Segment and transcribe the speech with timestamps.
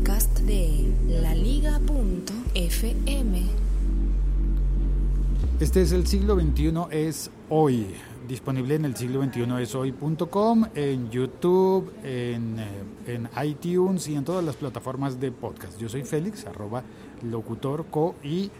[0.00, 1.82] podcast de laliga.fm.
[5.60, 7.88] Este es el siglo XXI, es hoy.
[8.26, 12.66] Disponible en el siglo XXI es hoy.com, en YouTube, en, eh,
[13.08, 15.78] en, iTunes y en todas las plataformas de podcast.
[15.78, 16.82] Yo soy Félix, arroba
[17.22, 18.50] locutorco y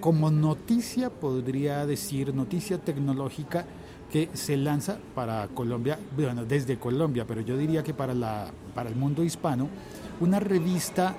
[0.00, 3.66] como noticia podría decir, noticia tecnológica,
[4.10, 8.88] que se lanza para Colombia, bueno, desde Colombia, pero yo diría que para, la, para
[8.88, 9.68] el mundo hispano,
[10.20, 11.16] una revista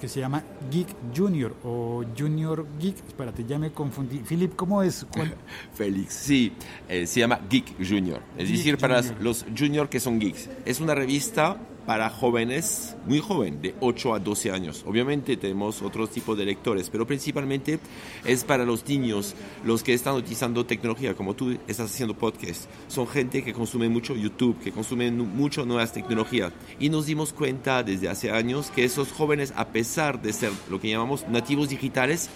[0.00, 2.96] que se llama Geek Junior o Junior Geek.
[3.08, 4.18] Espérate, ya me confundí.
[4.18, 5.06] Philip, ¿cómo es?
[5.74, 6.52] Félix, sí,
[6.88, 8.20] eh, se llama Geek Junior.
[8.36, 10.48] Es decir, para los junior que son geeks.
[10.64, 14.84] Es una revista para jóvenes, muy joven, de 8 a 12 años.
[14.86, 17.78] Obviamente tenemos otro tipo de lectores, pero principalmente
[18.24, 22.68] es para los niños, los que están utilizando tecnología, como tú estás haciendo podcast.
[22.88, 26.52] Son gente que consume mucho YouTube, que consumen mucho nuevas tecnologías.
[26.80, 30.80] Y nos dimos cuenta desde hace años que esos jóvenes, a pesar de ser lo
[30.80, 32.28] que llamamos nativos digitales,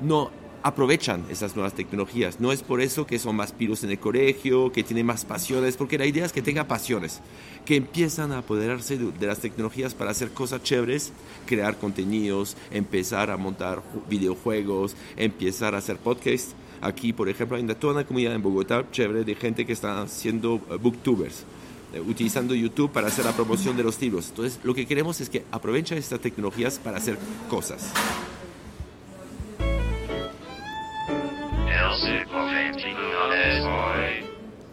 [0.00, 0.30] no
[0.62, 2.40] aprovechan esas nuevas tecnologías.
[2.40, 5.76] No es por eso que son más piros en el colegio, que tienen más pasiones,
[5.76, 7.20] porque la idea es que tengan pasiones,
[7.64, 11.12] que empiezan a apoderarse de, las tecnologías para hacer cosas chéveres,
[11.46, 16.54] crear contenidos, empezar a montar videojuegos, empezar a hacer podcasts.
[16.82, 20.60] Aquí, por ejemplo, hay toda una comunidad en Bogotá chévere de gente que está haciendo
[20.70, 21.44] eh, booktubers
[21.92, 24.28] eh, utilizando YouTube para hacer la promoción de los libros.
[24.30, 27.18] Entonces, lo que queremos es que aprovechen estas tecnologías para hacer
[27.50, 27.92] cosas.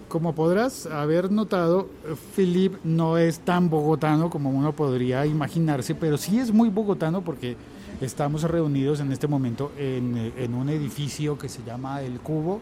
[0.07, 1.89] Como podrás haber notado,
[2.35, 7.57] Philip no es tan bogotano como uno podría imaginarse, pero sí es muy bogotano porque
[7.99, 12.61] estamos reunidos en este momento en, un edificio que se llama El Cubo,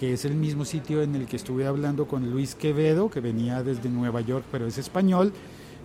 [0.00, 3.62] que es el mismo sitio en el que estuve hablando con Luis Quevedo, que venía
[3.62, 5.32] desde Nueva York, pero es español,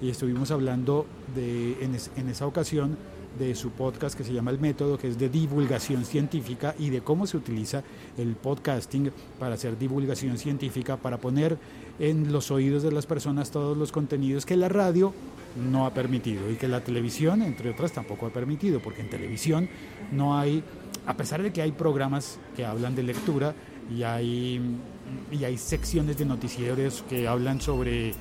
[0.02, 2.98] y estuvimos hablando de, en, en esa ocasión
[3.38, 7.02] de su podcast que se llama El Método, que es de divulgación científica y de
[7.02, 7.84] cómo se utiliza
[8.18, 11.58] el podcasting para hacer divulgación científica, para poner
[12.00, 15.14] en los oídos de las personas todos los contenidos que la radio
[15.56, 19.70] no ha permitido y que la televisión, entre otras, tampoco ha permitido, porque en televisión
[20.12, 20.64] no hay,
[21.06, 23.54] a pesar de que hay programas que hablan de lectura
[23.96, 24.62] y hay,
[25.32, 28.14] y hay secciones de noticieros que hablan sobre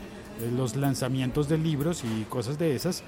[0.56, 3.03] los lanzamientos de libros y cosas de esas,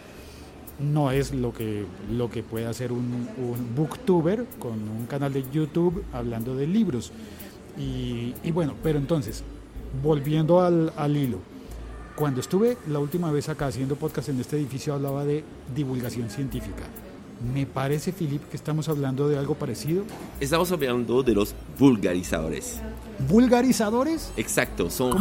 [0.78, 3.28] no es lo que, lo que puede hacer un,
[3.76, 7.12] booktuber con un canal de YouTube hablando de libros.
[7.78, 9.42] Y, bueno, pero entonces,
[10.02, 11.38] volviendo al, al hilo,
[12.16, 15.44] cuando estuve la última vez acá haciendo podcast en este edificio hablaba de
[15.74, 16.84] divulgación científica.
[17.42, 20.04] Me parece, Philip, que estamos hablando de algo parecido.
[20.38, 22.80] Estamos hablando de los vulgarizadores.
[23.28, 24.32] ¿Vulgarizadores?
[24.36, 25.16] Exacto, son,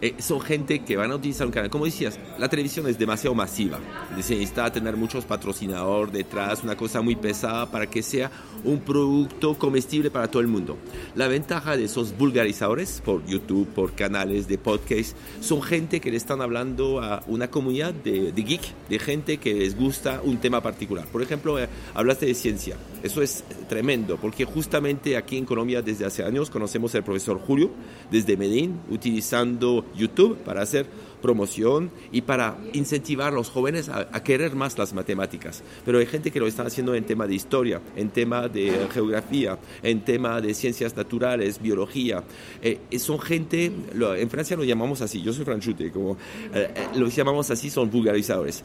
[0.00, 1.70] eh, son gente que van a utilizar un canal.
[1.70, 3.78] Como decías, la televisión es demasiado masiva.
[4.20, 8.30] Se necesita tener muchos patrocinadores detrás, una cosa muy pesada para que sea
[8.64, 10.78] un producto comestible para todo el mundo.
[11.14, 16.16] La ventaja de esos vulgarizadores por YouTube, por canales de podcast, son gente que le
[16.16, 20.62] están hablando a una comunidad de, de geek, de gente que les gusta un tema
[20.62, 21.06] particular.
[21.06, 21.58] Por ejemplo,
[21.94, 22.76] hablaste de ciencia.
[23.02, 27.70] Eso es tremendo, porque justamente aquí en Colombia desde hace años conocemos al profesor Julio
[28.10, 30.86] desde Medellín, utilizando YouTube para hacer
[31.22, 35.62] promoción y para incentivar a los jóvenes a, querer más las matemáticas.
[35.84, 39.58] Pero hay gente que lo está haciendo en tema de historia, en tema de geografía,
[39.82, 42.22] en tema de ciencias naturales, biología.
[42.60, 46.18] Eh, son gente, en Francia lo llamamos así, yo soy franchute, como
[46.54, 48.64] eh, eh, lo llamamos así, son vulgarizadores,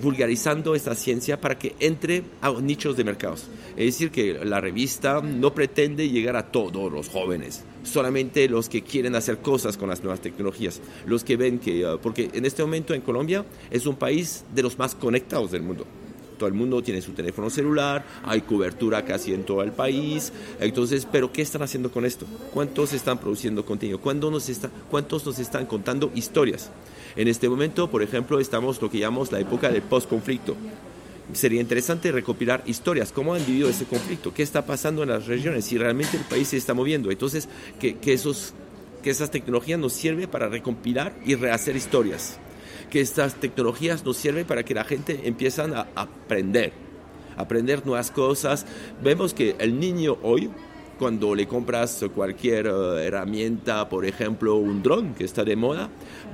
[0.00, 3.48] vulgarizando esta ciencia para que entre a nichos de mercados.
[3.76, 8.82] Es decir, que la revista no pretende llegar a todos los jóvenes, solamente los que
[8.82, 12.94] quieren hacer cosas con las nuevas tecnologías, los que ven que porque en este momento
[12.94, 15.86] en Colombia es un país de los más conectados del mundo.
[16.38, 20.34] Todo el mundo tiene su teléfono celular, hay cobertura casi en todo el país.
[20.60, 22.26] Entonces, ¿pero qué están haciendo con esto?
[22.52, 24.00] ¿Cuántos están produciendo contenido?
[24.00, 24.60] ¿Cuántos nos,
[24.90, 26.70] ¿Cuántos nos están contando historias?
[27.16, 30.56] En este momento, por ejemplo, estamos lo que llamamos la época del post-conflicto
[31.32, 35.64] sería interesante recopilar historias, cómo han vivido ese conflicto, qué está pasando en las regiones,
[35.64, 37.10] si realmente el país se está moviendo.
[37.10, 37.48] Entonces,
[37.80, 38.54] que, que esos
[39.06, 42.38] que esas tecnologías nos sirven para recompilar y rehacer historias,
[42.90, 46.72] que estas tecnologías nos sirven para que la gente empiece a aprender,
[47.36, 48.66] aprender nuevas cosas.
[49.04, 50.50] Vemos que el niño hoy
[50.98, 55.88] cuando le compras cualquier eh, herramienta, por ejemplo, un dron que está de moda,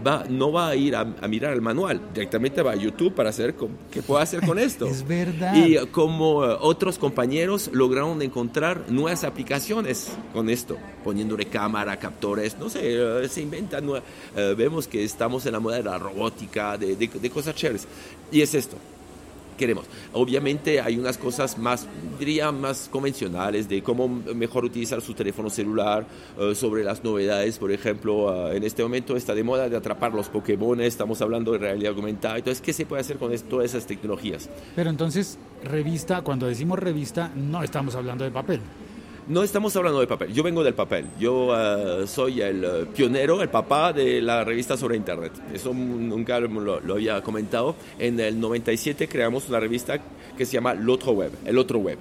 [0.06, 3.54] va, no va a ir a, mirar el manual, directamente va a YouTube para hacer
[3.90, 4.86] qué puedo hacer con esto.
[4.86, 5.54] es verdad.
[5.56, 12.68] Y como eh, otros compañeros lograron encontrar nuevas aplicaciones con esto, poniéndole cámara, captores, no
[12.68, 13.82] sé, eh, se inventan,
[14.56, 17.86] vemos que estamos en la moda de la robótica, de, de, de cosas chéveres.
[18.30, 18.76] Y es esto
[19.56, 19.86] queremos.
[20.12, 21.86] Obviamente hay unas cosas más,
[22.18, 26.06] diría, más convencionales de cómo mejor utilizar su teléfono celular,
[26.38, 30.12] eh, sobre las novedades, por ejemplo, eh, en este momento está de moda de atrapar
[30.12, 33.86] los Pokémon, estamos hablando de realidad aumentada, entonces, ¿qué se puede hacer con todas esas
[33.86, 34.48] tecnologías?
[34.76, 38.60] Pero entonces, revista, cuando decimos revista, no estamos hablando de papel.
[39.28, 43.40] No estamos hablando de papel, yo vengo del papel, yo eh, soy el eh, pionero,
[43.40, 47.76] el papá de la revista sobre Internet, eso nunca lo, había comentado.
[48.00, 50.00] En el 97 creamos una revista
[50.36, 51.98] que se llama El Otro Web, el otro web.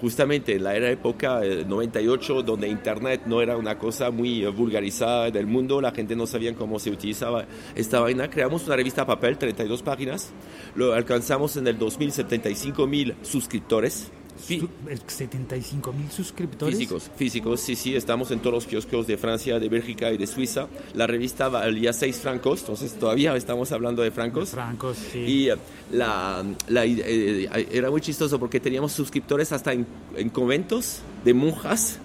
[0.00, 5.32] Justamente en la era época 98, eh, donde Internet no era una cosa muy vulgarizada
[5.32, 7.44] del mundo, la gente no sabía cómo se utilizaba
[7.74, 10.30] esta vaina, creamos una revista papel, 32 páginas,
[10.76, 16.76] lo alcanzamos en el 2075 mil suscriptores 75 mil suscriptores.
[16.76, 20.26] Físicos, físicos, sí, sí, estamos en todos los kioscos de Francia, de Bélgica y de
[20.26, 20.66] Suiza.
[20.94, 24.50] La revista valía 6 francos, entonces todavía estamos hablando de francos.
[24.50, 25.18] francos, sí.
[25.18, 25.56] Y eh,
[25.92, 29.86] la, la eh, era muy chistoso porque teníamos suscriptores hasta en,
[30.32, 31.98] conventos de monjas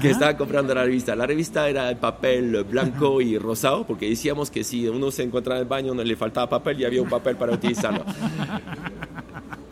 [0.00, 1.14] que estaban comprando la revista.
[1.14, 5.58] La revista era el papel blanco y rosado, porque decíamos que si uno se encontraba
[5.60, 8.04] en el baño no le faltaba papel y había un papel para utilizarlo.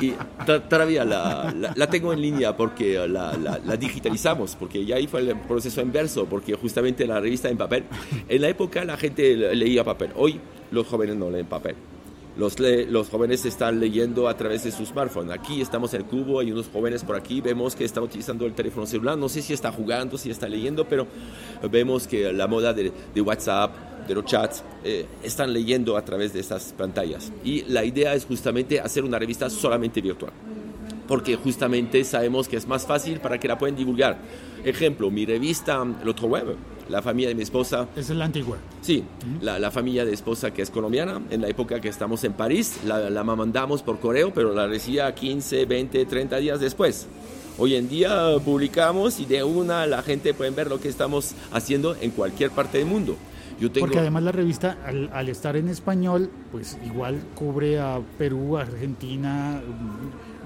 [0.00, 0.12] Y
[0.44, 5.36] todavía la, la, tengo en línea porque la, la, digitalizamos, porque ya ahí fue el
[5.36, 7.84] proceso inverso, porque justamente la revista en papel,
[8.28, 10.40] en la época la gente leía papel, hoy
[10.72, 11.76] los jóvenes no leen papel.
[12.36, 15.30] Los, los jóvenes están leyendo a través de su smartphone.
[15.30, 18.54] Aquí estamos en el cubo, hay unos jóvenes por aquí, vemos que están utilizando el
[18.54, 19.16] teléfono celular.
[19.16, 21.06] No sé si está jugando, si está leyendo, pero
[21.70, 26.40] vemos que la moda de, WhatsApp, de los chats, eh, están leyendo a través de
[26.40, 27.32] estas pantallas.
[27.44, 30.32] Y la idea es justamente hacer una revista solamente virtual,
[31.06, 34.18] porque justamente sabemos que es más fácil para que la puedan divulgar.
[34.64, 36.56] Ejemplo, mi revista, el otro web,
[36.88, 37.88] la familia de mi esposa.
[37.96, 38.58] Es la antigua.
[38.80, 39.04] Sí,
[39.40, 42.80] la, la, familia de esposa que es colombiana, en la época que estamos en París,
[42.84, 47.06] la, la mandamos por correo, pero la recibía 15, 20, 30 días después.
[47.56, 51.94] Hoy en día publicamos y de una la gente puede ver lo que estamos haciendo
[52.00, 53.16] en cualquier parte del mundo.
[53.80, 59.60] Porque además la revista, al, estar en español, pues igual cubre a Perú, Argentina,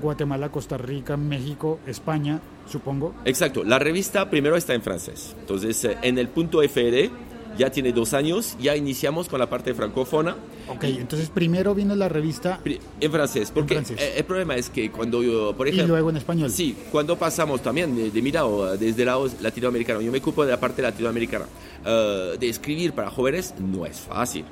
[0.00, 3.14] Guatemala, Costa Rica, México, España, supongo.
[3.24, 5.34] Exacto, la revista primero está en francés.
[5.40, 7.10] Entonces, eh, en el punto FR
[7.58, 10.36] ya tiene dos años, ya iniciamos con la parte francófona.
[10.68, 12.60] Ok, entonces primero vino la revista...
[13.00, 13.82] En francés, porque
[14.16, 15.84] el problema es que cuando yo, por ejemplo...
[15.84, 16.50] Y luego en español.
[16.50, 20.44] Sí, cuando pasamos también de, de mi lado, desde el lado latinoamericano, yo me ocupo
[20.44, 21.46] de la parte latinoamericana,
[21.84, 24.44] uh, de escribir para jóvenes no es fácil.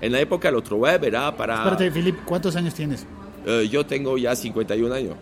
[0.00, 1.56] En la época el otro web era para...
[1.56, 3.04] Espérate, Filip, ¿cuántos años tienes?
[3.46, 5.16] Uh, yo tengo ya 51 años.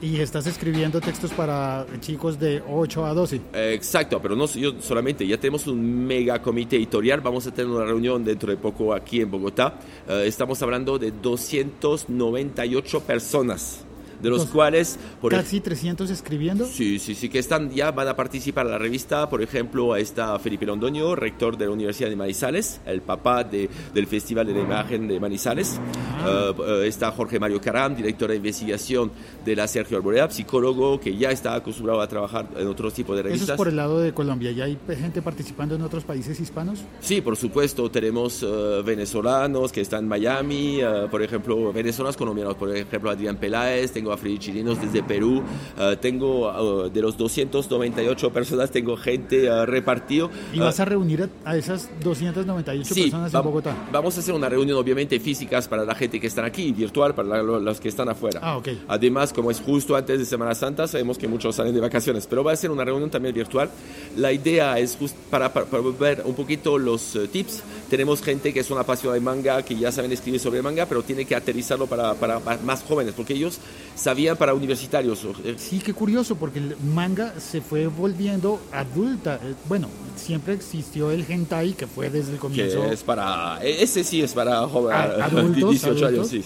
[0.00, 3.40] Y estás escribiendo textos para chicos de 8 a 12.
[3.52, 7.84] Exacto, pero no yo solamente, ya tenemos un mega comité editorial, vamos a tener una
[7.84, 9.78] reunión dentro de poco aquí en Bogotá.
[10.08, 13.87] Eh, estamos hablando de 298 personas
[14.20, 14.98] de los cuales...
[15.20, 16.66] Por ¿Casi 300 escribiendo?
[16.66, 19.28] Sí, sí, sí, que están ya, van a participar en la revista.
[19.28, 24.06] Por ejemplo, está Felipe Londoño, rector de la Universidad de Manizales, el papá de, del
[24.06, 25.78] Festival de la Imagen de Manizales.
[26.20, 26.52] Ah.
[26.58, 29.10] Eh, está Jorge Mario Caram, director de investigación
[29.44, 33.22] de la Sergio Arborea, psicólogo que ya está acostumbrado a trabajar en otros tipos de
[33.22, 33.44] revistas.
[33.44, 34.52] ¿Eso es por el lado de Colombia?
[34.52, 36.80] ¿Ya hay gente participando en otros países hispanos?
[37.00, 37.90] Sí, por supuesto.
[37.90, 40.80] Tenemos eh, venezolanos que están en Miami,
[41.10, 45.42] por ejemplo, venezolanos colombianos, por ejemplo, Adrián Peláez, tengo tengo chilinos desde Perú,
[45.78, 50.30] eh, tengo eh, de los 298 personas, tengo gente uh, repartido.
[50.52, 53.76] ¿Y vas a reunir a, esas 298 personas en Bogotá?
[53.92, 57.42] Vamos a hacer una reunión obviamente físicas para la gente que está aquí, virtual para
[57.42, 58.40] los que están afuera.
[58.42, 62.26] Ah, Además, como es justo antes de Semana Santa, sabemos que muchos salen de vacaciones,
[62.26, 63.70] pero va a ser una reunión también virtual.
[64.16, 64.96] La idea es
[65.30, 65.66] para, para,
[65.98, 67.62] ver un poquito los tips.
[67.90, 71.02] Tenemos gente que es una apasionada de manga, que ya saben escribir sobre manga, pero
[71.02, 73.58] tiene que aterrizarlo para, para más jóvenes, porque ellos
[73.94, 75.26] sabían para universitarios.
[75.44, 79.40] Eh, sí, qué curioso, porque el manga se fue volviendo adulta.
[79.42, 82.84] Eh, bueno, siempre existió el hentai, que fue desde el comienzo.
[82.84, 86.44] es para, e-, ese sí es para jóvenes, adultos, 18 años, sí.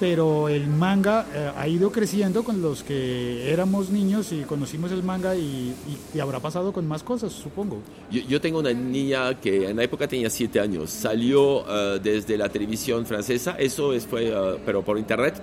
[0.00, 5.02] Pero el manga eh, ha ido creciendo con los que éramos niños y conocimos el
[5.02, 5.74] manga y,
[6.20, 7.82] habrá pasado con más cosas, supongo.
[8.10, 11.64] Yo, tengo una niña que en la época tenía 7 años, salió
[12.02, 15.42] desde la televisión francesa, eso fue, pero por internet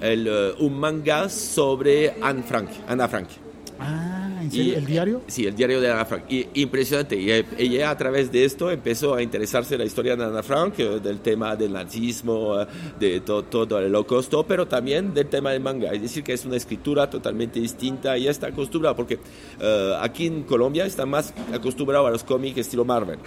[0.00, 3.28] el, uh, un manga sobre Anne Frank, Anna Frank.
[3.78, 4.15] Ah,
[4.52, 5.22] ¿El diario?
[5.26, 6.24] sí, el diario de Ana Frank.
[6.28, 7.16] Y, impresionante.
[7.16, 10.76] Y ella a través de esto empezó a interesarse en la historia de Ana Frank,
[10.76, 12.56] del tema del nazismo,
[12.98, 15.92] de todo, todo el holocausto, pero también del tema del manga.
[15.92, 19.18] Es decir, que es una escritura totalmente distinta y está acostumbrada, porque
[20.00, 23.18] aquí en Colombia está más acostumbrado a los cómics estilo Marvel.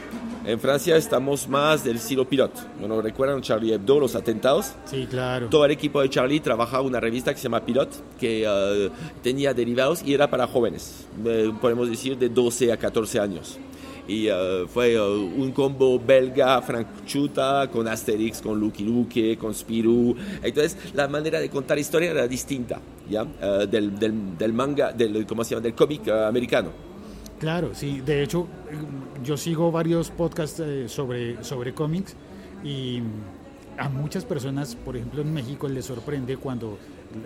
[0.50, 2.52] En Francia estamos más del estilo pilot.
[2.80, 4.74] Bueno, ¿recuerdan Charlie Hebdo, los atentados?
[4.86, 5.48] Sí, claro.
[5.48, 8.92] Todo el equipo de Charlie trabajaba una revista que se llama Pilot, que uh,
[9.22, 13.60] tenía derivados y era para jóvenes, eh, podemos decir de 12 a 14 años.
[14.08, 20.16] Y uh, fue uh, un combo belga, franchuta, con Asterix, con Lucky Luke, con Spirou.
[20.42, 23.24] Entonces, la manera de contar historia era distinta, ¿ya?
[23.24, 25.62] Del, del, del, manga, del, ¿cómo se llama?
[25.62, 26.90] Del cómic americano.
[27.40, 28.02] Claro, sí.
[28.02, 28.48] De hecho,
[29.24, 32.16] yo sigo varios podcasts eh, sobre, sobre cómics
[32.64, 33.02] y
[33.78, 36.78] a muchas personas, por ejemplo en México, les sorprende cuando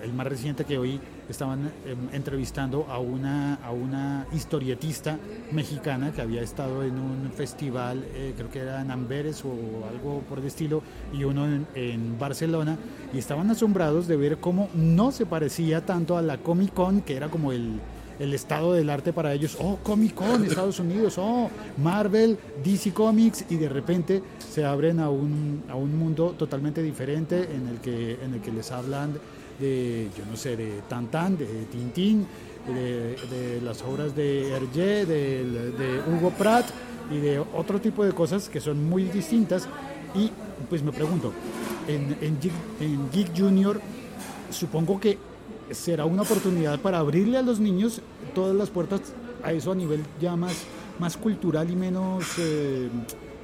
[0.04, 5.18] el más reciente que hoy estaban em, entrevistando a una, a una historietista
[5.52, 9.52] mexicana que había estado en un festival, eh, creo que era en Amberes o
[9.90, 12.78] algo por el estilo, y uno en, en, Barcelona,
[13.14, 17.16] y estaban asombrados de ver cómo no se parecía tanto a la Comic Con, que
[17.16, 17.80] era como el,
[18.20, 23.46] el estado del arte para ellos, oh, Comic Con, Estados Unidos, oh, Marvel, DC Comics,
[23.50, 28.20] y de repente se abren a un, a un mundo totalmente diferente en el que,
[28.24, 29.14] en el que les hablan
[29.60, 32.26] de, yo no sé, de Tantan, de Tintín,
[32.68, 36.66] de, de las obras de Hergé, de, de Hugo Pratt
[37.12, 39.68] y de otro tipo de cosas que son muy distintas.
[40.16, 40.32] Y
[40.70, 41.34] pues me pregunto,
[41.88, 42.38] en, en,
[42.80, 43.82] en Geek Junior,
[44.50, 45.18] supongo que
[45.74, 48.02] será una oportunidad para abrirle a los niños
[48.34, 49.02] todas las puertas
[49.44, 50.64] a eso a nivel ya más,
[51.00, 52.90] más cultural y menos eh,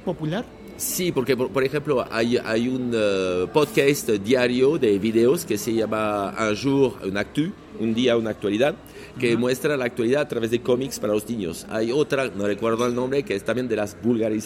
[0.04, 0.44] popular.
[0.76, 6.34] Sí, porque por, ejemplo hay, hay un uh, podcast diario de videos que se llama
[6.38, 8.74] Un jour, un actu, un día, una actualidad,
[9.20, 11.66] que muestra la actualidad a través de cómics para los niños.
[11.68, 13.96] Hay otra, no recuerdo el nombre, que es también de las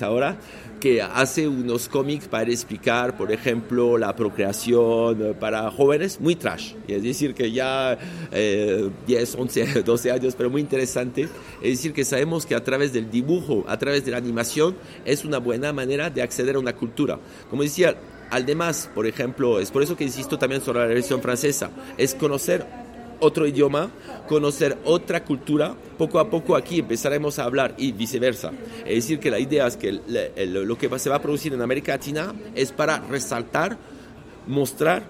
[0.02, 0.36] ahora,
[0.80, 6.74] que hace unos cómics para explicar, por ejemplo, la procreación eh, para jóvenes, muy trash.
[6.88, 7.96] Es decir, que ya
[9.06, 11.28] 10, 11, 12 años, pero muy interesante.
[11.62, 15.24] Es decir, que sabemos que a través del dibujo, a través de la animación, es
[15.24, 17.18] una buena manera de acceder a una cultura.
[17.48, 17.96] Como decía,
[18.30, 22.66] Además, por ejemplo, es por eso que insisto también sobre la versión francesa, es conocer
[23.24, 23.90] otro idioma,
[24.28, 28.52] conocer otra cultura, poco a poco aquí empezaremos a hablar y viceversa.
[28.84, 31.92] Es decir, que la idea es que lo que se va a producir en América
[31.92, 33.76] Latina es para resaltar,
[34.46, 35.04] mostrar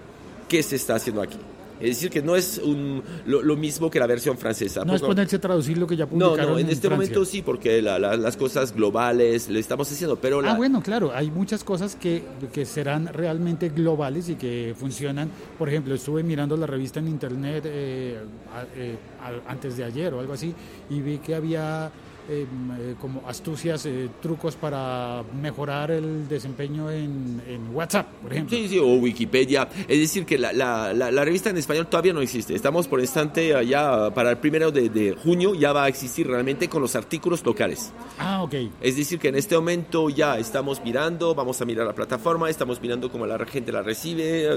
[0.47, 1.37] qué se está haciendo aquí.
[1.79, 4.85] Es decir, que no es un, lo, mismo que la versión francesa.
[4.85, 7.41] No es ponerse a traducir lo que ya publicaron No, no, en, este momento sí,
[7.41, 10.41] porque las cosas globales lo estamos haciendo, pero...
[10.45, 15.29] Ah, bueno, claro, hay muchas cosas que, que serán realmente globales y que funcionan.
[15.57, 18.19] Por ejemplo, estuve mirando la revista en internet eh,
[18.75, 18.95] eh,
[19.47, 20.53] antes de ayer o algo así
[20.89, 21.91] y vi que había
[22.27, 22.47] eh,
[22.79, 27.15] eh, como astucias, eh, trucos para mejorar el desempeño en,
[27.73, 28.57] WhatsApp, por ejemplo.
[28.57, 29.67] Sí, sí, o Wikipedia.
[29.87, 32.55] Es decir, que la, la, la, revista en español todavía no existe.
[32.55, 36.69] Estamos por instante ya para el primero de, de, junio ya va a existir realmente
[36.69, 37.91] con los artículos locales.
[38.17, 38.53] Ah, ok.
[38.81, 42.81] Es decir, que en este momento ya estamos mirando, vamos a mirar la plataforma, estamos
[42.81, 44.47] mirando cómo la gente la recibe,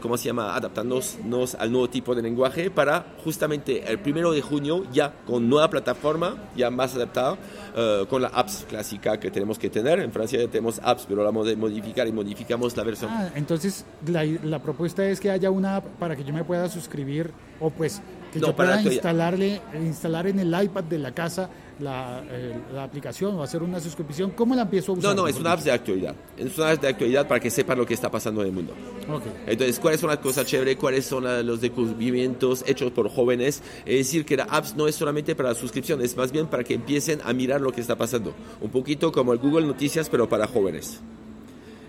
[0.00, 4.84] cómo se llama, adaptándonos al nuevo tipo de lenguaje para justamente el primero de junio
[4.92, 7.36] ya con nueva plataforma, ya más adaptada
[7.76, 10.00] eh, con la apps clásica que tenemos que tener.
[10.00, 13.10] En Francia ya tenemos apps, pero la vamos a modificar y modificamos la versión.
[13.12, 16.68] Ah, entonces la, la, propuesta es que haya una app para que yo me pueda
[16.68, 18.00] suscribir o pues
[18.32, 23.34] que yo pueda instalarle, instalar en el iPad de la casa la, eh, la, aplicación
[23.34, 25.14] o hacer una suscripción, ¿cómo la empiezo a usar?
[25.14, 26.14] No, no, es una app de actualidad.
[26.36, 28.74] Es una app de actualidad para que sepan lo que está pasando en el mundo.
[29.46, 30.76] Entonces, ¿cuáles son las cosas chéveres?
[30.76, 33.62] ¿Cuáles son los descubrimientos hechos por jóvenes?
[33.84, 36.64] Es decir, que la app no es solamente para la suscripción, es más bien para
[36.64, 38.34] que empiecen a mirar lo que está pasando.
[38.60, 41.00] Un poquito como el Google Noticias, pero para jóvenes.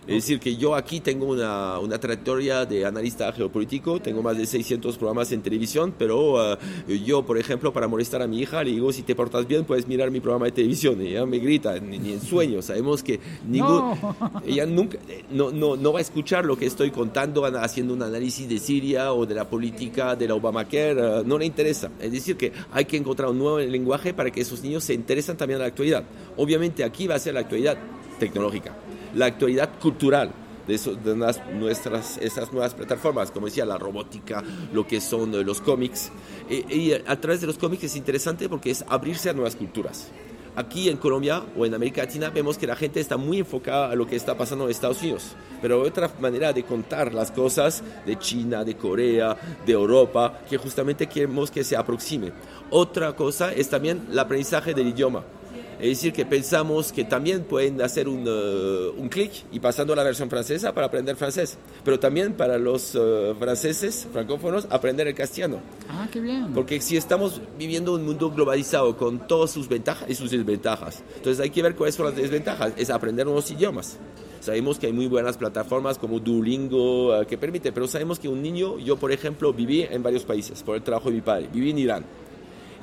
[0.06, 4.46] Es decir, que yo aquí tengo una, una, trayectoria de analista geopolítico, tengo más de
[4.46, 6.58] 600 programas en televisión, pero uh,
[7.06, 9.88] yo, por ejemplo, para molestar a mi hija, le digo, si te portas bien, puedes
[9.88, 11.02] mirar mi programa de televisión.
[11.02, 12.66] Y ella me grita, ni, en sueños.
[12.66, 13.96] Sabemos que ningún,
[14.46, 14.98] ella nunca,
[15.32, 19.14] no, no, no va a escuchar lo que estoy contando, haciendo un análisis de Siria
[19.14, 21.90] o de la política de la Obamacare, uh, no le interesa.
[22.02, 25.38] Es decir, que hay que encontrar un nuevo lenguaje para que esos niños se interesen
[25.38, 26.04] también en la actualidad.
[26.36, 27.78] Obviamente aquí va a ser la actualidad
[28.20, 28.76] tecnológica
[29.14, 30.32] la actualidad cultural
[30.68, 31.16] de, de
[31.54, 36.12] nuestras, esas nuevas plataformas, como decía, la robótica, lo que son los cómics.
[36.50, 40.10] Y, a través de los cómics es interesante porque es abrirse a nuevas culturas.
[40.56, 43.96] aquí en Colombia o en América Latina vemos que la gente está muy enfocada a
[43.96, 45.36] lo que está pasando en Estados Unidos.
[45.62, 51.08] Pero otra manera de contar las cosas de China, de Corea, de Europa, que justamente
[51.08, 52.32] queremos que se aproxime.
[52.70, 55.24] Otra cosa es también el aprendizaje del idioma.
[55.84, 59.98] Es decir, que pensamos que también pueden hacer un, uh, un clic y pasando a
[59.98, 65.14] la versión francesa para aprender francés, pero también para los uh, franceses francófonos aprender el
[65.14, 65.60] castellano.
[65.90, 66.54] Ah, qué bien.
[66.54, 71.44] Porque si estamos viviendo un mundo globalizado con todas sus ventajas y sus desventajas, entonces
[71.44, 73.98] hay que ver cuáles son las desventajas, es aprender nuevos idiomas.
[74.40, 78.42] Sabemos que hay muy buenas plataformas como Duolingo uh, que permite, pero sabemos que un
[78.42, 81.72] niño, yo por ejemplo viví en varios países por el trabajo de mi padre, viví
[81.72, 82.06] en Irán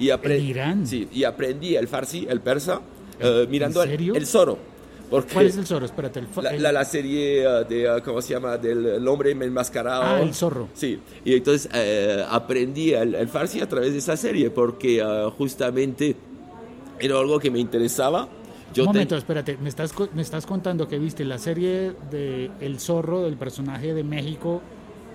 [0.01, 0.87] y, ¿En Irán?
[0.87, 4.15] Sí, y aprendí el farsi, el persa, uh, mirando ¿En serio?
[4.15, 4.59] El, el, Zorro.
[5.11, 5.87] Porque ¿Cuál es el Zorro?
[5.87, 6.21] Espérate.
[6.21, 8.57] El, la, la, la, serie uh, de, uh, ¿cómo se llama?
[8.57, 10.03] Del hombre enmascarado.
[10.03, 10.69] Ah, el Zorro.
[10.75, 15.05] Sí, y entonces eh, aprendí el, el, farsi a través de esa serie porque
[15.37, 16.17] justamente
[16.99, 18.29] era algo que me interesaba.
[18.73, 19.19] Yo Un momento, te...
[19.19, 23.95] espérate, me estás, me estás contando que viste la serie de El Zorro, del personaje
[23.95, 24.63] de México,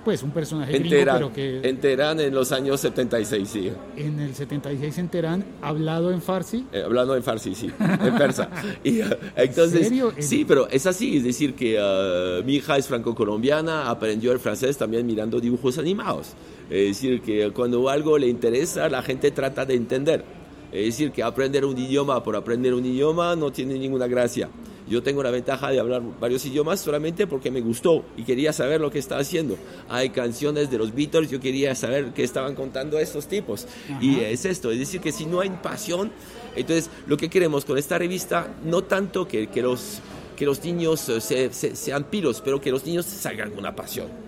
[0.06, 1.68] pues un personaje en gringo, Teherán, pero que...
[1.68, 3.72] En Teherán en los años 76, sí.
[3.98, 6.66] En el 76 en Teherán, hablado en farsi.
[6.72, 8.50] Eh, hablando en farsi, sí, en persa.
[8.84, 10.14] y, uh, entonces, ¿En serio?
[10.20, 14.78] Sí, pero es así, es decir, que uh, mi hija es franco-colombiana, aprendió el francés
[14.78, 16.34] también mirando dibujos animados.
[16.70, 20.24] Es decir, que cuando algo le interesa, la gente trata de entender.
[20.72, 24.50] Es decir, que aprender un idioma por aprender un idioma no tiene ninguna gracia.
[24.88, 28.82] Yo tengo la ventaja de hablar varios idiomas solamente porque me gustó y quería saber
[28.82, 29.58] lo que estaba haciendo.
[29.90, 33.68] Hay canciones de los Beatles, yo quería saber qué estaban contando estos tipos.
[33.90, 34.04] Ajá.
[34.04, 36.12] Y es esto, es decir, que si no hay pasión,
[36.56, 40.00] entonces lo que queremos con esta revista, no tanto que, que los,
[40.36, 44.25] que los niños se, se, sean pilos, pero que los niños salgan con una pasión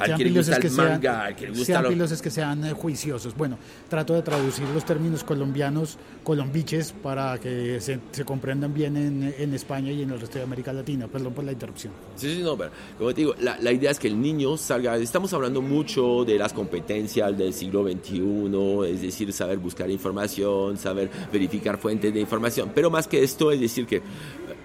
[0.00, 1.88] al que le gusta el manga, sean, al que le gusta sean lo...
[1.90, 3.36] pilos que sean eh, juiciosos.
[3.36, 9.34] Bueno, trato de traducir los términos colombianos, colombiches, para que se, se comprendan bien en,
[9.36, 11.06] en, España y en el resto de América Latina.
[11.08, 11.92] Perdón por la interrupción.
[12.16, 14.96] Sí, sí, no, pero como te digo, la, la, idea es que el niño salga.
[14.96, 21.10] Estamos hablando mucho de las competencias del siglo XXI, es decir, saber buscar información, saber
[21.32, 22.72] verificar fuentes de información.
[22.74, 24.02] Pero más que esto, es decir, que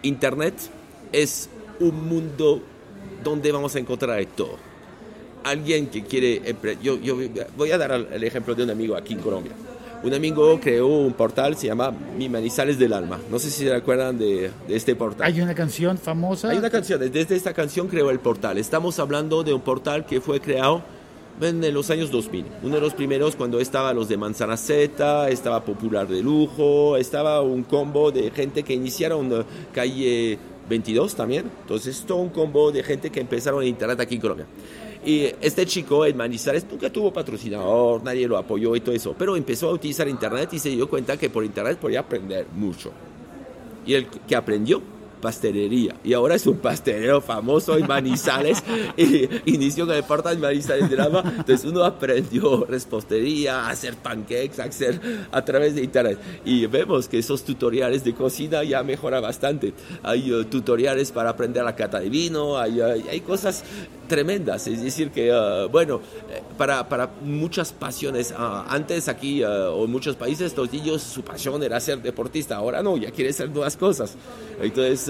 [0.04, 0.56] Internet
[1.12, 1.50] es
[1.80, 2.62] un mundo
[3.24, 4.75] donde vamos a encontrar todo
[5.46, 6.42] alguien que quiere...
[6.82, 7.18] Yo, yo
[7.56, 9.54] voy a dar el ejemplo de un amigo aquí en Colombia.
[10.04, 13.20] Un amigo creó un portal, se llama Mi Manizales del Alma.
[13.32, 15.26] No sé si se acuerdan de, de, este portal.
[15.26, 16.50] Hay una canción famosa.
[16.50, 18.58] Hay una canción, desde esta canción creó el portal.
[18.58, 20.84] Estamos hablando de un portal que fue creado
[21.42, 22.46] en los años 2000.
[22.64, 27.42] Uno de los primeros cuando estaba los de Manzana Z, estaba Popular de Lujo, estaba
[27.42, 30.38] un combo de gente que iniciaron calle
[30.70, 31.50] 22 también.
[31.62, 34.46] Entonces, todo un combo de gente que empezaron en Internet aquí en Colombia.
[35.06, 39.36] Y este chico, el Manizales, nunca tuvo patrocinador, nadie lo apoyó y todo eso, pero
[39.36, 42.92] empezó a utilizar Internet y se dio cuenta que por Internet podía aprender mucho.
[43.86, 44.82] Y el que aprendió,
[45.26, 45.96] pastelería.
[46.04, 48.64] Y ahora es un pastelero famoso en Manizales.
[48.96, 51.24] y inició con el portal Manizales del Alma.
[51.26, 56.20] Entonces uno aprendió repostería, hacer pancakes, hacer a través de Internet.
[56.46, 59.74] Y vemos que esos tutoriales de cocina ya mejora bastante.
[60.04, 63.64] Hay uh, tutoriales para aprender la cata de vino, hay, hay cosas
[64.08, 64.68] tremendas.
[64.68, 66.02] Es decir, que, uh, bueno,
[66.56, 71.24] para, para, muchas pasiones, uh, antes aquí uh, o en muchos países, los niños, su
[71.24, 72.58] pasión era ser deportista.
[72.58, 74.16] Ahora no, ya quieren ser nuevas cosas.
[74.62, 75.10] Entonces.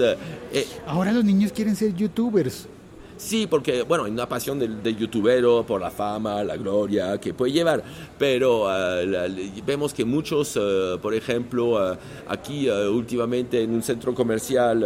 [0.52, 2.68] Eh, Ahora los niños quieren ser youtubers.
[3.16, 7.32] Sí, porque, bueno, hay una pasión del, del, youtubero por la fama, la gloria que
[7.32, 7.82] puede llevar,
[8.18, 9.26] pero uh, la,
[9.64, 11.96] vemos que muchos, uh, por ejemplo, uh,
[12.28, 14.80] aquí últimamente en un centro comercial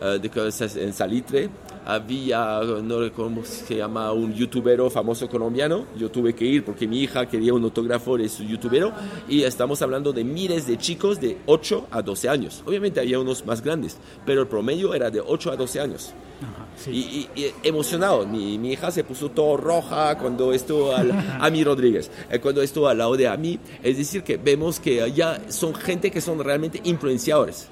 [0.00, 1.50] de, en Salitre,
[1.84, 5.86] había, no cómo se llama, un youtubero famoso colombiano.
[5.96, 8.92] Yo tuve que ir porque mi hija quería un autógrafo de su youtubero
[9.28, 12.62] y estamos hablando de miles de chicos de 8 a 12 años.
[12.66, 16.12] Obviamente había unos más grandes, pero el promedio era de 8 a 12 años.
[16.42, 16.90] Ajá, sí.
[16.90, 18.26] y, y, y, emocionado.
[18.26, 22.62] Mi, mi, hija se puso todo roja cuando estuvo al, a mi Rodríguez, eh, cuando
[22.62, 23.58] estuvo al lado de a mí.
[23.82, 27.68] Es decir, que vemos que ya son gente que son realmente influenciadores.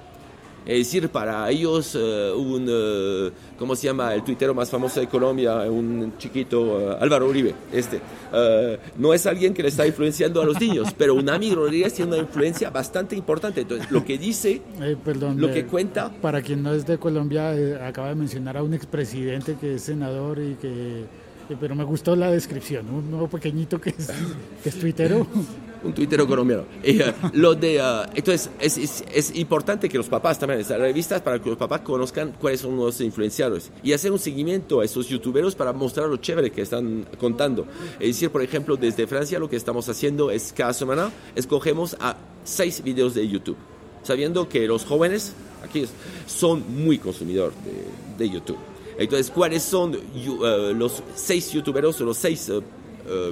[0.70, 4.14] Es decir, para ellos uh, un, uh, ¿cómo se llama?
[4.14, 8.00] El tuitero más famoso de Colombia, un chiquito, uh, Álvaro Uribe, este,
[8.96, 12.12] no es alguien que le está influenciando a los niños, pero un amigo Rodríguez tiene
[12.12, 13.62] una influencia bastante importante.
[13.62, 16.08] Entonces, lo que dice, eh, perdón, lo eh, que cuenta...
[16.10, 19.82] Para quien no es de Colombia, eh, acaba de mencionar a un expresidente que es
[19.82, 21.04] senador y que...
[21.60, 24.08] Pero me gustó la descripción, un nuevo pequeñito que es,
[24.62, 25.26] que es tuitero.
[25.82, 26.64] un tuitero colombiano.
[26.82, 30.78] Y, uh, lo de, uh, entonces, es, es, es, importante que los papás también, estas
[30.78, 34.84] revistas, para que los papás conozcan cuáles son los influenciadores y hacer un seguimiento a
[34.84, 37.66] esos youtuberos para mostrar lo chévere que están contando.
[37.98, 42.16] Es decir, por ejemplo, desde Francia lo que estamos haciendo es cada semana escogemos a
[42.44, 43.56] seis videos de YouTube.
[44.02, 45.86] sabiendo que los jóvenes aquí
[46.26, 47.54] son muy consumidores
[48.16, 48.56] de, YouTube.
[48.98, 52.50] Entonces, ¿cuáles son uh, los seis youtuberos o los seis,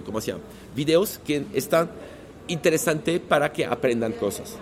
[0.04, 0.42] ¿cómo se llama?
[0.74, 1.90] Videos que están
[2.48, 4.56] interesantes para que aprendan cosas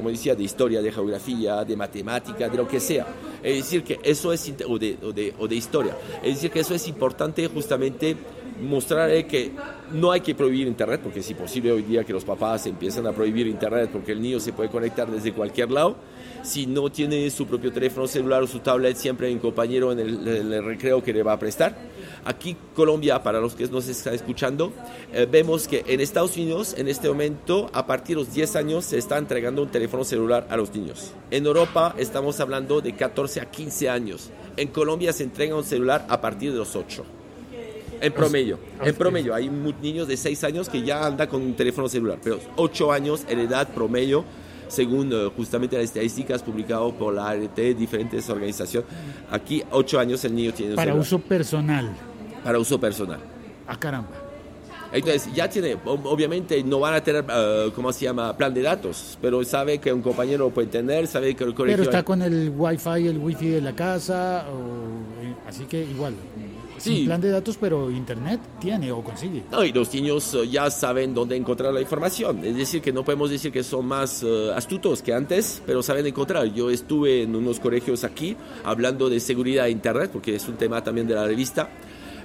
[0.00, 3.06] como decía, de historia, de geografía, de matemática, de lo que sea.
[3.42, 5.94] Es decir, que eso es, o de, o de, o de historia.
[6.22, 8.16] Es decir, que eso es importante justamente
[8.60, 9.52] mostrar que
[9.92, 13.12] no hay que prohibir Internet, porque es imposible hoy día que los papás empiecen a
[13.12, 15.96] prohibir Internet porque el niño se puede conectar desde cualquier lado.
[16.42, 20.00] Si no tiene su propio teléfono celular o su tablet, siempre hay un compañero en
[20.00, 21.76] el, recreo que le va a prestar.
[22.24, 24.72] Aquí Colombia, para los que nos están escuchando,
[25.12, 28.84] eh, vemos que en Estados Unidos en este momento, a partir de los 10 años,
[28.86, 31.12] se está entregando un teléfono celular a los niños.
[31.30, 34.30] En Europa estamos hablando de 14 a 15 años.
[34.56, 37.19] En Colombia se entrega un celular a partir de los 8.
[38.00, 39.34] En promedio, en promedio.
[39.34, 43.24] Hay niños de 6 años que ya andan con un teléfono celular, pero 8 años
[43.28, 44.24] en edad promedio,
[44.68, 48.88] según eh, justamente las estadísticas publicadas por la ART, diferentes organizaciones.
[49.30, 51.90] Aquí 8 años el niño tiene un Para uso personal.
[52.42, 53.20] Para uso personal.
[53.66, 54.30] Ah, caramba.
[54.92, 59.16] Entonces, ya tiene, obviamente no van a tener, uh, ¿cómo se llama?, plan de datos,
[59.22, 61.76] pero sabe que un compañero lo puede tener, sabe que el colegio...
[61.76, 66.14] Pero está con el wifi, el wifi de la casa, eh, así que igual.
[66.78, 67.04] Sí.
[67.04, 69.42] plan de datos, pero Internet tiene o consigue.
[69.50, 72.44] No, y los niños eh, ya saben dónde encontrar la información.
[72.44, 76.06] Es decir, que no podemos decir que son más eh, astutos que antes, pero saben
[76.06, 76.46] encontrar.
[76.46, 80.82] Yo estuve en unos colegios aquí hablando de seguridad de Internet, porque es un tema
[80.82, 81.68] también de la revista,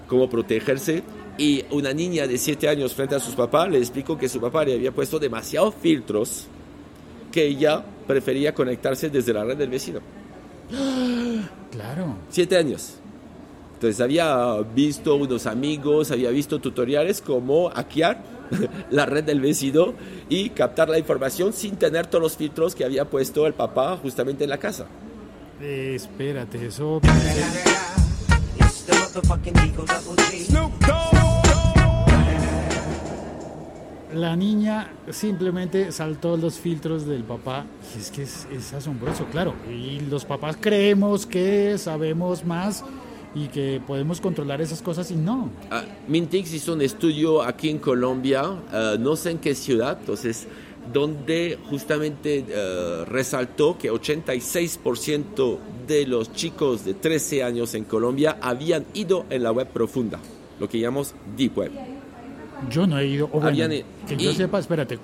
[0.08, 1.04] cómo protegerse.
[1.38, 4.64] Y una niña de 7 años frente a sus papás le explicó que su papá
[4.64, 6.48] le había puesto demasiados filtros
[7.30, 10.00] que ella prefería conectarse desde la red del vecino.
[11.72, 12.16] Claro.
[12.30, 13.00] 7 años.
[13.76, 18.24] Entonces había visto unos amigos, había visto tutoriales como hackear
[18.90, 19.94] la red del vecino
[20.30, 24.46] y captar la información sin tener todos los filtros que había puesto el papá justamente
[24.46, 24.88] en la casa.
[25.62, 27.02] espérate, eso...
[34.14, 37.66] La niña simplemente saltó los filtros del papá
[38.00, 39.54] es que es asombroso, claro.
[39.70, 42.86] Y los papás creemos que sabemos más
[43.36, 45.52] y que podemos controlar esas cosas y no.
[45.70, 50.48] Uh, Mintix hizo un estudio aquí en Colombia, ah, no sé en qué ciudad, entonces,
[50.92, 58.86] donde justamente ah, resaltó que 86% de los chicos de 13 años en Colombia habían
[58.94, 60.20] ido en la web profunda,
[60.60, 61.72] lo que llamamos Deep Web.
[62.70, 63.30] Yo no he ido.
[63.34, 64.98] O que yo sepa, espérate,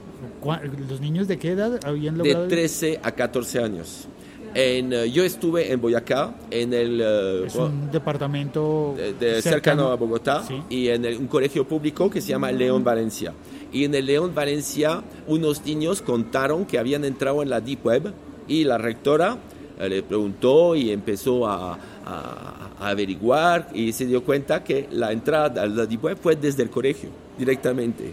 [0.89, 2.43] ¿los niños de qué edad habían logrado?
[2.43, 4.07] De 13 a 14 años.
[4.53, 7.01] En, eh, yo estuve en Boyacá, en el...
[7.01, 12.29] Eh, es un departamento de, cercano, a Bogotá, y en un colegio público que se
[12.29, 13.33] llama León Valencia.
[13.71, 18.13] Y en el León Valencia unos niños contaron que habían entrado en la Deep Web
[18.47, 19.37] y la rectora
[19.79, 25.63] eh, le preguntó y empezó a, a, averiguar y se dio cuenta que la entrada
[25.63, 28.11] a la Deep Web fue desde el colegio, directamente.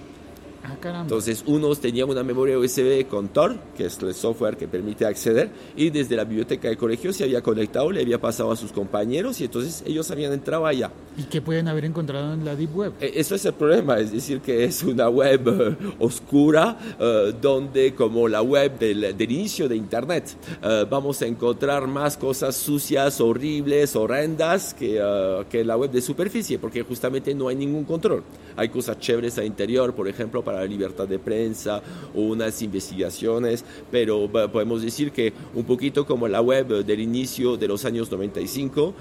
[0.65, 5.07] Ah, Entonces, unos tenían una memoria USB con Tor, que es el software que permite
[5.07, 8.73] acceder, y desde la biblioteca del colegio se había conectado, le había pasado a sus
[8.73, 10.91] compañeros y entonces ellos habían entrado allá.
[11.19, 12.93] ¿Y qué pueden haber encontrado en la Deep Web?
[13.01, 17.93] E, eso es el problema, es decir, que es una web eh, oscura, eh, donde
[17.93, 23.97] como la web del, inicio de Internet, eh, vamos a encontrar más cosas sucias, horribles,
[23.97, 25.03] horrendas que,
[25.51, 28.23] que la web de superficie, porque justamente no hay ningún control.
[28.55, 31.83] Hay cosas chéveres al interior, por ejemplo, para la libertad de prensa
[32.15, 37.67] o unas investigaciones, pero podemos decir que un poquito como la web del inicio de
[37.67, 38.95] los años 95,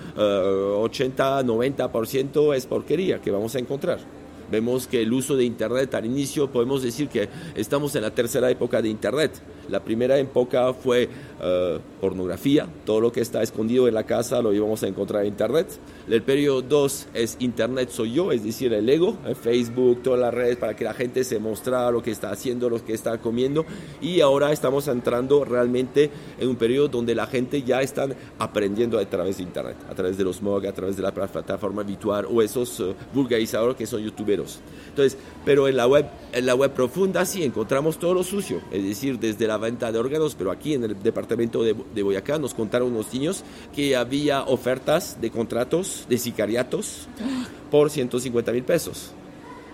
[2.07, 3.99] 80-90% es porquería que vamos a encontrar.
[4.49, 8.49] Vemos que el uso de Internet al inicio podemos decir que estamos en la tercera
[8.49, 9.31] época de Internet.
[9.69, 14.53] La primera época fue uh, pornografía, todo lo que está escondido en la casa lo
[14.53, 15.67] íbamos a encontrar en Internet.
[16.09, 20.33] El periodo 2 es Internet soy yo, es decir, el ego, el Facebook, todas las
[20.33, 23.65] redes para que la gente se muestre lo que está haciendo, lo que está comiendo.
[24.01, 28.07] Y ahora estamos entrando realmente en un periodo donde la gente ya está
[28.39, 31.81] aprendiendo a través de Internet, a través de los MOG, a través de la plataforma
[31.81, 34.59] habitual o esos uh, vulgarizadores que son youtuberos.
[34.89, 38.83] Entonces, pero en la web, en la web profunda sí encontramos todo lo sucio, es
[38.83, 42.53] decir, desde la venta de órganos, pero aquí en el departamento de, de Boyacá nos
[42.53, 43.43] contaron unos niños
[43.75, 47.07] que había ofertas de contratos de sicariatos
[47.71, 49.11] por 150 mil pesos.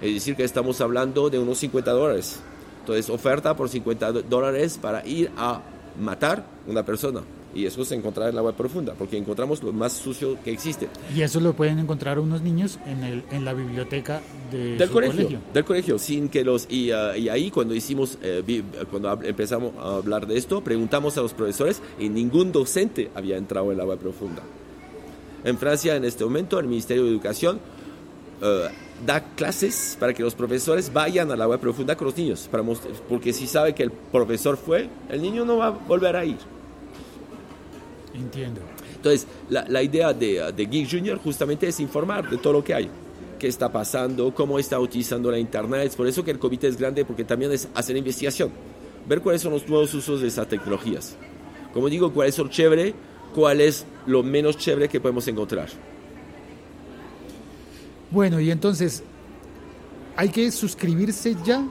[0.02, 2.40] Es decir, que estamos hablando de unos 50 dólares.
[2.82, 5.62] Entonces, oferta por 50 dólares para ir a
[6.00, 7.22] matar una persona.
[7.56, 10.88] Y eso se encontrará en la agua profunda, porque encontramos lo más sucio que existe.
[11.16, 15.64] Y eso lo pueden encontrar unos niños en, el, en la biblioteca del colegio, Del
[15.64, 16.68] colegio, sin que los...
[16.70, 21.22] Y, uh, y ahí cuando hicimos, eh, cuando empezamos a hablar de esto, preguntamos a
[21.22, 24.42] los profesores y ningún docente había entrado en la agua profunda.
[25.44, 27.60] En Francia, en este momento, el Ministerio de Educación
[28.42, 32.48] uh, da clases para que los profesores vayan a la agua profunda con los niños,
[32.50, 32.64] para
[33.10, 36.38] porque si sabe que el profesor fue, el niño no va a volver a ir.
[38.14, 38.62] Entiendo.
[38.96, 42.74] Entonces, la, la idea de, de, Geek Junior justamente es informar de todo lo que
[42.74, 42.90] hay,
[43.40, 45.88] qué está pasando, cómo está utilizando la Internet.
[45.88, 48.52] Es por eso que el comité es grande, porque también es hacer investigación,
[49.08, 51.18] ver cuáles son los nuevos usos de esas tecnologías.
[51.74, 52.94] Como digo, cuál es lo chévere,
[53.34, 55.70] cuál es lo menos chévere que podemos encontrar.
[58.12, 59.02] Bueno, y entonces,
[60.16, 61.68] ¿hay que suscribirse ya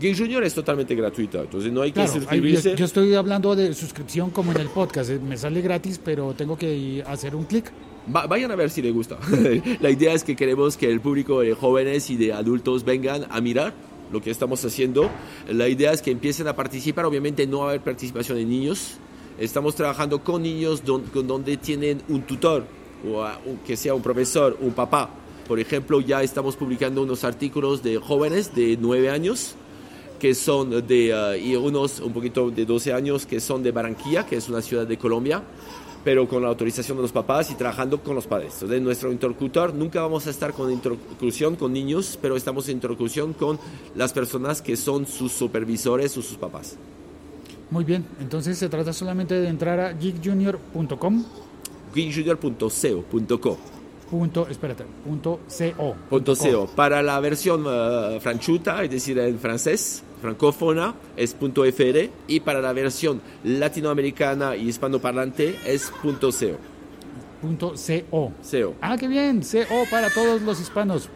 [0.00, 2.74] Geek Junior es totalmente gratuito, entonces no hay que suscribirse.
[2.74, 6.58] Yo, estoy hablando de suscripción como en el podcast, eh, me sale gratis, pero tengo
[6.58, 7.70] que hacer un clic.
[8.06, 9.18] vayan a ver si les gusta.
[9.80, 13.40] La idea es que queremos que el público de jóvenes y de adultos vengan a
[13.40, 13.72] mirar
[14.12, 15.10] lo que estamos haciendo.
[15.48, 18.98] La idea es que empiecen a participar, obviamente no va a haber participación de niños.
[19.38, 22.64] Estamos trabajando con niños donde, tienen un tutor,
[23.08, 23.26] o
[23.66, 25.10] que sea un profesor, un papá.
[25.46, 29.56] Por ejemplo, ya estamos publicando unos artículos de jóvenes de 9 años
[30.24, 34.24] que son de, uh, y unos un poquito de 12 años que son de Barranquilla,
[34.24, 35.42] que es una ciudad de Colombia,
[36.02, 38.54] pero con la autorización de los papás y trabajando con los padres.
[38.54, 43.34] Entonces, nuestro interlocutor nunca vamos a estar con interlocución con niños, pero estamos en interlocución
[43.34, 43.58] con
[43.94, 46.78] las personas que son sus supervisores o sus papás.
[47.70, 51.22] Muy bien, entonces se trata solamente de entrar a geekjunior.com
[51.94, 53.58] geekjunior.co.co
[54.10, 55.96] Punto, espérate, punto CO.
[56.08, 56.66] Punto CO.
[56.74, 61.34] Para la versión uh, franchuta, es decir, en francés, francófona, es
[61.66, 62.10] FR.
[62.26, 65.92] Y para la versión latinoamericana y hispanoparlante, es
[66.32, 66.58] CO.
[67.74, 68.32] CO.
[68.50, 68.74] CO.
[68.80, 71.10] Ah, qué bien, CO para todos los hispanos.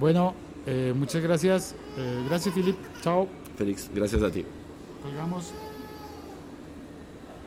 [0.00, 0.34] Bueno,
[0.66, 1.76] eh, muchas gracias.
[1.96, 2.76] Eh, gracias, Filip.
[3.02, 3.28] Chao.
[3.56, 4.44] Félix, gracias a ti.
[5.00, 5.52] Colgamos.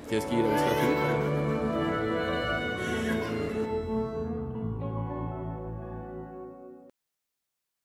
[0.07, 1.42] ¿Tienes que ir a buscar a?